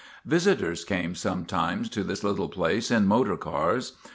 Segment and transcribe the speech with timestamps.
[0.25, 3.91] Visitors came sometimes to this place in motor cars.